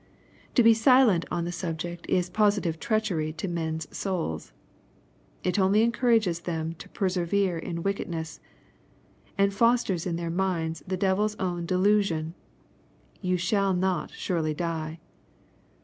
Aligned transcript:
To 0.55 0.63
be 0.63 0.73
silent 0.73 1.25
on 1.29 1.45
the 1.45 1.51
subject 1.51 2.09
is 2.09 2.27
positive 2.27 2.79
treachery 2.79 3.31
to 3.33 3.47
men's 3.47 3.87
souls. 3.95 4.51
It 5.43 5.59
only 5.59 5.83
encourages 5.83 6.39
them 6.39 6.73
to 6.79 6.89
persevere 6.89 7.59
in 7.59 7.83
wickedness, 7.83 8.39
and 9.37 9.53
fosters 9.53 10.07
in 10.07 10.15
their 10.15 10.31
minds 10.31 10.81
the 10.87 10.97
devil's 10.97 11.35
old 11.39 11.67
delusion," 11.67 12.33
Ye 13.21 13.37
shall 13.37 13.75
not 13.75 14.09
surely 14.09 14.55
die." 14.55 14.99